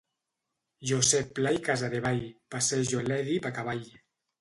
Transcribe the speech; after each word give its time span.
Josep 0.91 1.29
Pla 1.41 1.53
i 1.59 1.63
Casadevall: 1.69 2.25
“Passejo 2.57 3.07
l'Èdip 3.11 3.51
a 3.53 3.57
cavall”. 3.61 3.89